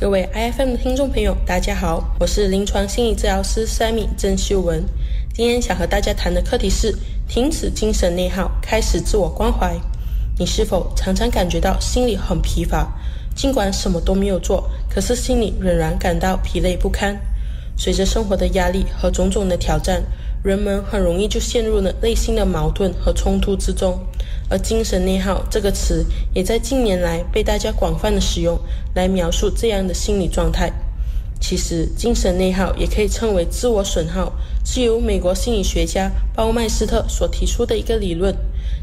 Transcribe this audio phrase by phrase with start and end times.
[0.00, 4.82] 各位 iFM 的听众朋友，大家好，我是临床心理治疗师 Sammy 郑秀文。
[5.34, 6.96] 今天想和大家谈的课题是：
[7.28, 9.78] 停止精神内耗，开始自我关怀。
[10.38, 12.90] 你是否常常感觉到心里很疲乏？
[13.36, 17.14] 尽管什么都没有做，可是心里仍然感到疲累不堪。
[17.76, 20.02] 随着生活的压力和种种的挑战，
[20.42, 23.98] 人们很容易就陷入了内心的矛盾和冲突之中。
[24.48, 28.58] 而精神内耗这个词也在近年来被大家广泛的使用
[28.94, 30.72] 来描述这样的心理状态。
[31.40, 34.30] 其实，精神内耗也可以称为自我损耗，
[34.64, 38.34] 是由美国心理学家鲍麦斯特所提出的一个理论。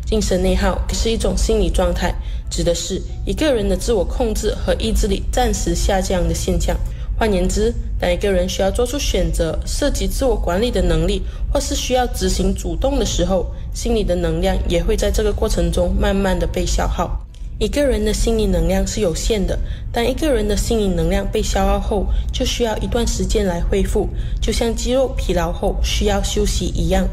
[0.05, 2.16] 精神内耗是一种心理状态，
[2.49, 6.76] 指的是一个人的自我控制和意志力暂时下降的现象。
[7.17, 17.20] 换言之，当一个人需要做出选择、涉及自我管理的能力，或是需要执行主动的时候，心理的能量也会在这个过程中慢慢的被消耗。
[17.59, 19.57] 一个人的心理能量是有限的，
[19.91, 24.07] 当一个人的心理能量被消耗后，就需要一段时间来恢复，
[24.40, 27.07] 就像肌肉疲劳后需要休息一样。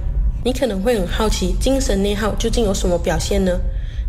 [0.44, 3.58] 你可能会很好奇，精神内耗究竟有什么表现呢？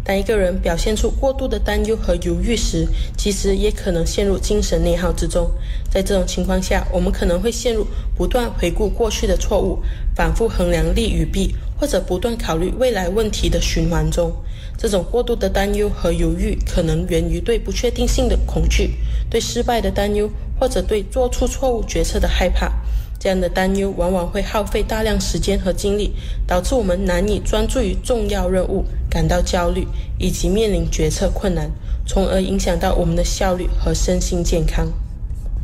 [0.05, 5.49] 当一个人表现出过度的担忧和犹豫时，其实也可能陷入精神内耗之中。
[5.89, 9.79] 在这种情况下，我们可能会陷入不断回顾过去的错误、
[10.15, 14.31] 反复衡量利与弊，或者不断考虑未来问题的循环中。
[14.77, 18.91] 这种过度的担忧和犹豫，可能源于对不确定性的恐惧、
[19.27, 22.71] 对失败的担忧，或者对做出错误决策的害怕。
[23.25, 26.11] 这样的担忧往往会耗费大量时间和精力，
[26.45, 29.87] 导致我们难以专注于重要任务，感到焦虑，
[30.19, 31.67] 以及面临决策困难，
[32.05, 34.87] 从而影响到我们的效率和身心健康。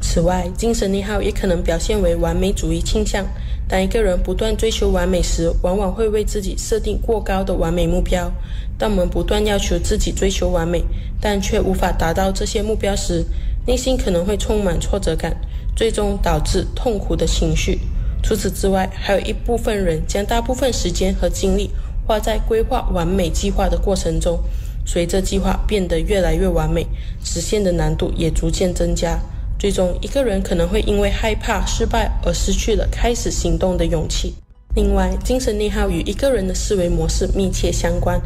[0.02, 3.24] 此外，精神内耗也可能表现为完美主义倾向。
[3.68, 8.32] 当一个人不断追求完美时，往往会为自己设定过高的完美目标。
[8.76, 10.84] 当我们不断要求自己追求完美，
[11.22, 13.24] 但却无法达到这些目标时，
[13.68, 15.38] 内心可能会充满挫折感。
[15.76, 17.80] 最终导致痛苦的情绪。
[18.24, 21.72] 除此之外，还有一部分人将大部分时间和精力
[22.06, 24.40] 花在规划完美计划的过程中。
[24.86, 26.86] 随着计划变得越来越完美，
[27.24, 29.20] 实现的难度也逐渐增加。
[29.60, 34.34] 最终，一个人可能会因为害怕失败而失去了开始行动的勇气。
[34.76, 38.20] 另外，精神内耗与一个人的思维模式密切相关。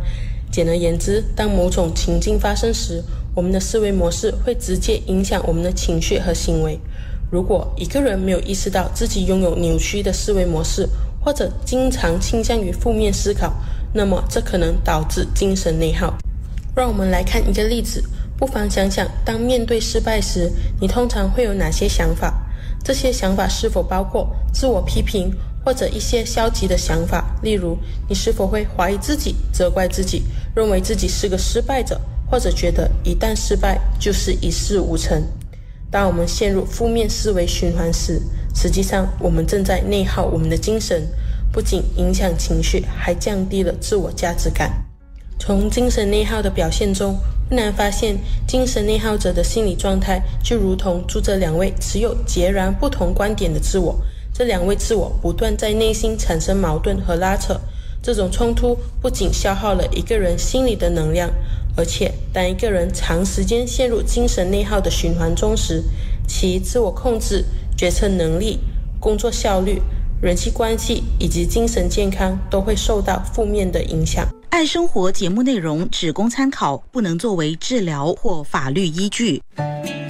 [0.49, 3.03] 简而言之，当某种情境发生时，
[3.35, 6.79] 我们的思维模式会直接影响我们的情绪和行为。
[7.35, 10.87] 如果一个人没有意识到自己拥有扭曲的思维模式，
[11.21, 13.53] 或者经常倾向于负面思考，
[13.93, 16.13] 那么这可能导致精神内耗。
[16.73, 18.01] 让我们来看一个例子，
[18.37, 22.33] 不妨想想，当面对失败时，你通常会有哪些想法？
[22.81, 25.29] 这些想法是否包括自我批评，
[25.65, 27.37] 或者一些消极的想法？
[27.43, 30.23] 例如，你是否会怀疑自己、责怪自己，
[30.55, 31.99] 认为自己是个失败者，
[32.31, 35.21] 或者觉得一旦失败就是一事无成？
[35.95, 38.21] 当我们陷入负面思维循环时，
[38.53, 41.07] 实际上我们正在内耗我们的精神，
[41.53, 44.73] 不仅影响情绪，还降低了自我价值感。
[45.39, 47.17] 从精神内耗的表现中，
[47.47, 53.97] 不难发现，精神内耗者的心理状态就如同住着两位持有截然不同观点的自我，
[54.33, 57.57] 这两位自我不断在内心产生矛盾和拉扯。
[58.05, 61.27] 这种冲突不仅消耗了一个人心理的能量，
[61.75, 65.81] 而且当一个人长时间陷入精神内耗的循环中时，
[66.27, 67.43] 其自我控制、
[67.75, 68.59] 决策能力、
[68.99, 69.81] 工作效率、
[70.21, 74.23] 人际关系以及精神健康都会受到负面的影响。
[74.51, 79.41] 爱生活节目内容只供参考，不能作为治疗或法律依据。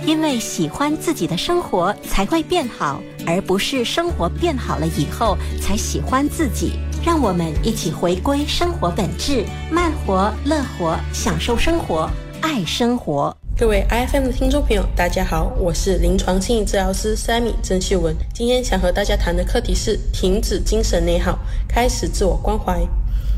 [0.05, 6.73] 因为喜欢自己的生活才会变好，而不是生活变好了以后才喜欢自己。
[7.05, 12.09] 让我们一起回归生活本质，慢活、乐活，享受生活，
[12.41, 13.31] 爱生活。
[13.55, 18.15] 各位 iFM 的听众朋友，大家好，我是临床心理治疗师 Sammy 郑秀文。
[18.33, 22.81] 今天想和大家谈的课题是停止精神内耗，开始自我关怀。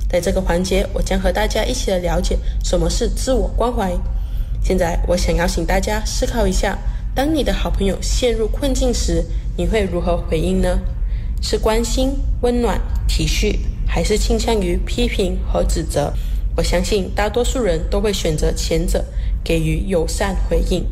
[0.09, 3.91] 在这个环节，我将和大家一起来了解什么是自我关怀。
[4.63, 6.77] 现在，我想邀请大家思考一下：
[7.13, 9.25] 当你的好朋友陷入困境时，
[9.57, 10.79] 你会如何回应呢？
[11.41, 13.57] 是关心、温暖、体恤，
[13.87, 16.13] 还是倾向于批评和指责？
[16.55, 19.05] 我相信大多数人都会选择前者，
[19.43, 20.85] 给予友善回应。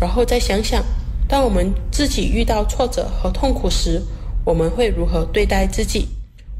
[0.00, 0.84] 然后再想想，
[1.28, 4.02] 当我们自己遇到挫折和痛苦时，
[4.44, 6.08] 我们会如何对待自己？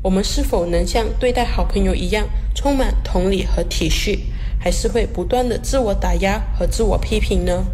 [0.02, 4.18] 我们是否能像对待好朋友一样，充满同理和体恤，
[4.58, 7.64] 还是会不断的自我打压和自我批评呢？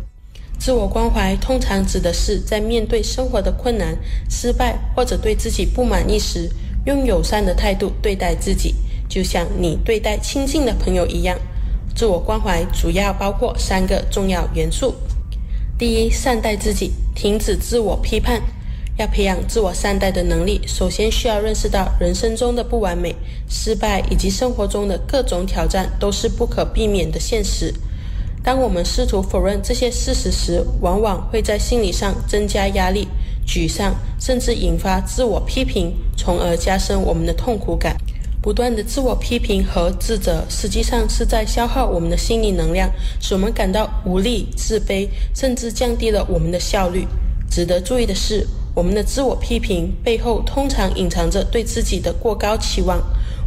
[0.59, 3.97] 自我关怀通常指的是在面对生活的困难、
[4.29, 6.51] 失败或者对自己不满意时，
[6.87, 8.75] 用友善的态度对待自己，
[9.09, 11.37] 就像你对待亲近的朋友一样。
[11.95, 14.95] 自我关怀主要包括三个重要元素：
[15.79, 18.41] 第一，善待自己，停止自我批判。
[18.99, 23.15] 要培养自我善待的能力，首先需要认识到人生中的不完美、
[23.49, 27.75] 失败以及生活中的各种挑战都是不可避免的现实。
[28.43, 33.07] 当我们试图否认这些事实时，往往会在心理上增加压力、
[33.47, 37.97] 沮丧，甚至引发自我批评，从而加深我们的痛苦感。
[38.43, 42.91] 不断的自我批评和自责，实际上是在消耗我们的心理能量，
[43.21, 47.07] 使我们感到无力、自卑，甚至降低了我们的效率。
[47.51, 48.47] 值得注意的是。
[48.77, 53.03] 我们的自我批评背后通常隐藏着对自己的过高期望。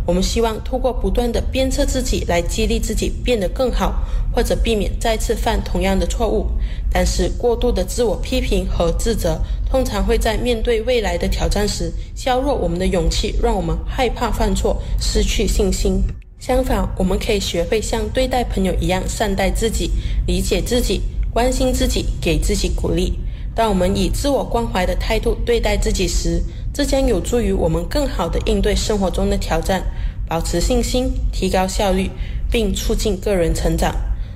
[0.08, 3.94] 我们希望通过不断的鞭策自己来激励自己变得更好，
[4.34, 6.48] 或者避免再次犯同样的错误。
[6.92, 16.02] 但是，过度的自我批评和自责通常会在面对未来的挑战时削弱我们的勇气，让我们害怕犯错，失去信心。
[16.40, 19.92] 相反，我们可以学会像对待朋友一样善待自己，
[20.26, 21.02] 理解自己，
[21.32, 23.14] 关心自己，给自己鼓励。
[23.54, 26.42] 当我们以自我关怀的态度对待自己时，
[26.74, 29.84] 这将有助于我们更好地应对生活中的挑战，
[30.28, 32.10] 保持信心，提高效率，
[32.50, 33.94] 并促进个人成长。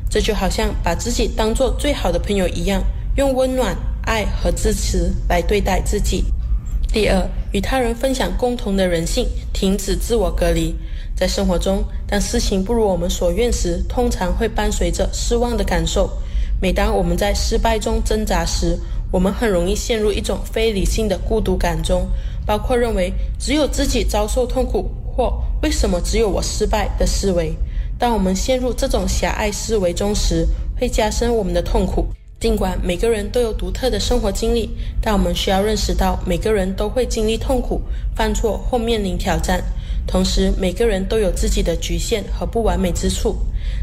[0.10, 2.84] 这就好像把自己当做最好的朋友一样，
[3.16, 6.26] 用温暖、爱和支持来对待自己。
[6.92, 10.76] 第二，与他人分享共同的人性，停止自我隔离。
[11.16, 16.10] 在生活中，当事情不如我们所愿时，通常会伴随着失望的感受。
[16.62, 18.78] 每当我们在失败中挣扎时，
[19.12, 22.08] 我们很容易陷入一种非理性的孤独感中，
[22.46, 27.54] 包括认为只有自己遭受痛苦，或为什么只有我失败的思维。
[27.98, 30.48] 当我们陷入这种狭隘思维中时，
[30.80, 32.08] 会加深我们的痛苦。
[32.44, 34.70] 尽管每个人都有独特的生活经历，
[35.00, 37.80] 但我们需要认识到，每个人都会经历痛苦、
[38.18, 39.64] 犯错或面临挑战。
[40.06, 43.38] 同时，每个人都有自己的局限和不完美之处。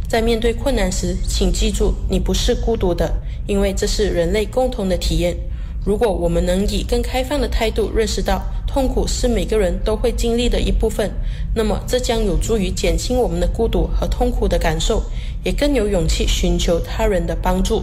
[0.06, 3.10] 在面对困难时，请记住，你不是孤独的。
[3.46, 5.34] 因为这是人类共同的体验。
[5.86, 11.10] 如果我们能以更开放的态度认识到痛苦是每个人都会经历的一部分，
[11.54, 15.02] 那么这将有助于减轻我们的孤独和痛苦的感受，
[15.42, 17.82] 也更有勇气寻求他人的帮助。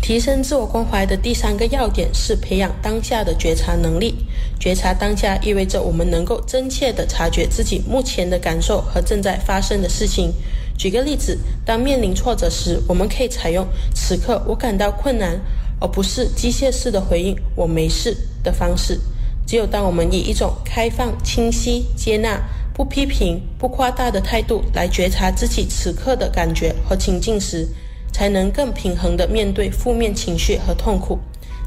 [0.00, 4.14] 提升自我关怀的第三个要点是培养当下的觉察能力。
[4.58, 10.32] 觉察当下意味着我们能够真切地察觉自己目前的感受和正在发生的事情。
[10.76, 15.38] 举个例子，当面临挫折时，我们可以采用“此刻我感到困难”，
[15.78, 18.98] 而不是机械式的回应“我没事”的方式。
[19.46, 22.40] 只有当我们以一种开放、清晰、接纳、
[22.72, 27.68] 不批评、不夸大的态度来觉察自己此刻的感觉和情境时，
[28.12, 31.18] 才能更平衡地面对负面情绪和痛苦。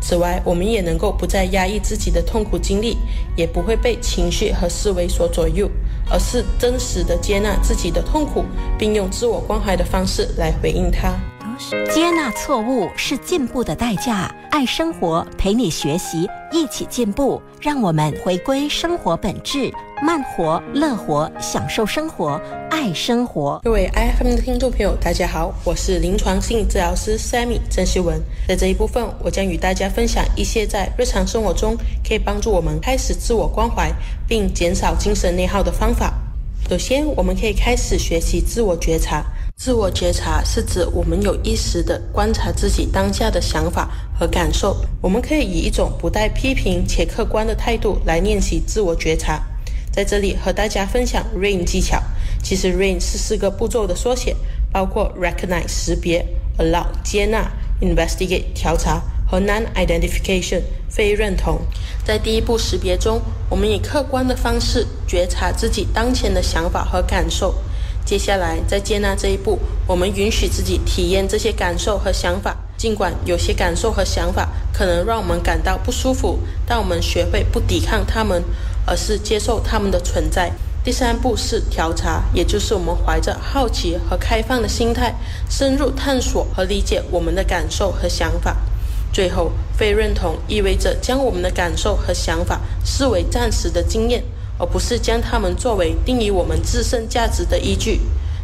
[0.01, 2.97] 此外，我们也能够不再压抑自己的痛苦经历，
[3.37, 5.69] 也不会被情绪和思维所左右。
[6.11, 8.43] 而是真实的接纳自己的痛苦，
[8.77, 11.17] 并用自我关怀的方式来回应它。
[11.93, 14.33] 接纳错误是进步的代价。
[14.51, 17.41] 爱生活，陪你学习，一起进步。
[17.61, 19.71] 让我们回归生活本质，
[20.01, 22.39] 慢活、乐活，享受生活，
[22.69, 23.59] 爱生活。
[23.63, 28.21] 各位 iFM 的听众朋友，大家好，我是临床心理治疗师 Sammy 郑希文。
[28.47, 31.75] 在这一部分，我将与大家分享一些在日常生活中
[32.07, 33.91] 可以帮助我们开始自我关怀，
[34.27, 36.13] 并减少精神内耗的方法。
[36.69, 39.23] 首先，我们可以开始学习自我觉察。
[39.63, 44.75] 自我觉察是指我们有意识地观察自己当下的想法和感受。
[44.99, 49.41] 我们可以以一种不带批评且客观的态度来练习自我觉察。
[49.89, 51.97] 在这里和大家分享 RAIN 技巧。
[52.43, 54.35] 其实 RAIN 是四个步骤的缩写，
[54.69, 56.25] 包括 Recognize 识别、
[56.57, 61.61] Allow 接纳、Investigate 调查和 Non-Identification 非认同。
[62.03, 67.55] 在第一步识别中，我们以客观的方式觉察自己当前的想法和感受。
[68.05, 69.57] 接下来，在接纳这一步，
[69.87, 72.57] 我们允许自己体验这些感受和想法。
[72.75, 78.43] 尽管有些感受和想法可能让我们感到不舒服，但我们学会不抵抗他们，
[78.85, 80.51] 而是接受他们的存在。
[80.83, 85.15] 第三步是调查，也就是我们怀着好奇和开放的心态，
[85.49, 88.57] 深入探索和理解我们的感受和想法。
[89.13, 94.21] 最后，非认同意味着将我们的感受和想法视为暂时的经验。
[94.57, 97.99] 而不是将它们作为定义我们自身价值的依据，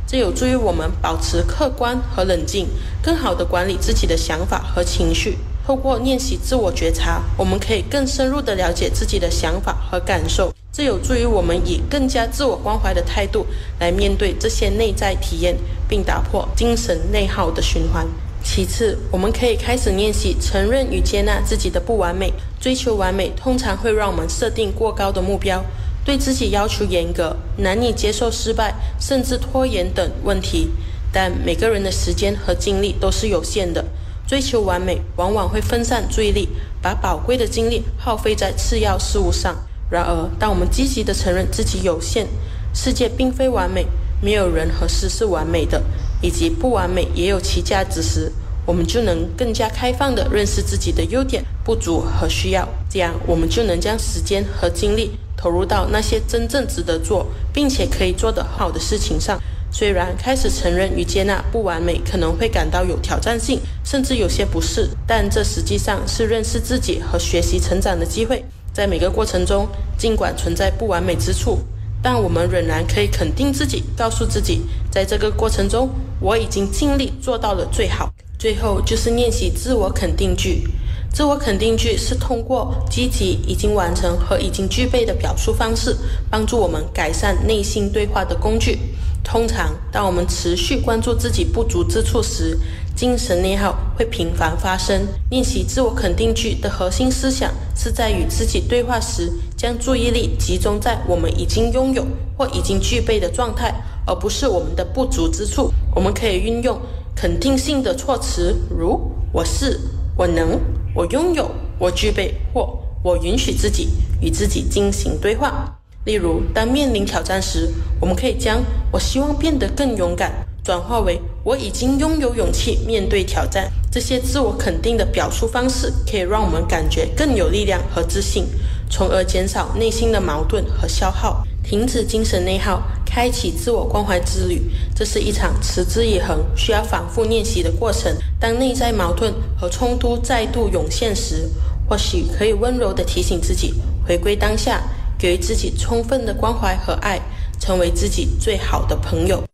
[0.07, 2.67] 这有助于我们保持客观和冷静，
[3.01, 5.37] 更好地管理自己的想法和情绪。
[5.65, 13.45] 透过练习自我觉察，我们可以更深入地了解自己的想法和感受，这有助于我们以更加自我关怀的态度
[13.79, 15.55] 来面对这些内在体验，
[15.87, 18.07] 并打破精神内耗的循环。
[18.43, 22.33] 其次，我们可以开始练习承认与接纳自己的不完美。
[22.59, 25.63] 追求完美通常会让我们设定过高的目标。
[26.09, 30.67] 对自己要求严格，难以接受失败，甚至拖延等问题。
[31.13, 33.85] 但每个人的时间和精力都是有限的。
[34.27, 36.49] 追求完美往往会分散注意力，
[36.81, 39.55] 把宝贵的精力耗费在次要事物上。
[39.91, 42.25] 然而，当我们积极地承认自己有限，
[42.73, 43.85] 世界并非完美，
[44.19, 45.79] 没有人和事是完美的，
[46.23, 48.31] 以及不完美也有其价值时，
[48.65, 52.67] 我们就能更加开放地认识自己的优点、不足和需要。
[52.89, 59.39] 这样，我们就能将时间和精力投入到那些真正值得做并且可以做得好的事情上。
[59.72, 68.43] 虽然开始承认与接纳不完美可能会感到有挑战性，甚至有些不适，但这实际上是认识自己和学习成长的机会。
[68.74, 69.65] 在每个过程中，
[69.98, 71.60] 尽管存在不完美之处，
[72.01, 78.12] 但我们仍然可以肯定自己，告诉自己，在这个过程中，我已经尽力做到了最好。
[78.39, 80.63] 最后就是练习自我肯定句。
[81.11, 85.95] 自我肯定句是通过积极已经完成和已经具备的表述方式，
[86.29, 88.79] 帮助我们改善内心对话的工具。
[89.23, 92.57] 通常，当我们持续关注自己不足之处时，
[92.95, 95.05] 精神内耗会频繁发生。
[95.29, 102.05] 练习自我肯定句的核心思想是在与自己对话时，将注意力集中在我们已经拥有
[102.37, 103.73] 或已经具备的状态，
[104.07, 105.71] 而不是我们的不足之处。
[105.93, 106.79] 我们可以运用
[107.15, 109.79] 肯定性的措辞，如“我是
[110.15, 110.59] ”“我能
[110.99, 113.87] ”“我拥有”“我具备”或“我允许自己”
[114.19, 115.73] 与自己进行对话。
[116.03, 123.71] 例如，当面临挑战时，我们可以将“我希望变得更勇敢”转化为“我已经拥有勇气面对挑战”。
[123.89, 128.45] 这些自我肯定的表述方式可以让我们感觉更有力量和自信，
[128.89, 134.61] 从而减少内心的矛盾和消耗，停止精神内耗，开启自我关怀之旅。
[134.95, 138.15] 这是一场持之以恒、需要反复练习的过程。
[138.39, 141.49] 当内在矛盾和冲突再度涌现时，
[141.87, 143.73] 或许可以温柔地提醒自己，
[144.05, 144.83] 回归当下。
[145.17, 147.19] 给予自己充分的关怀和爱，
[147.59, 149.48] 成为自己最好的朋友。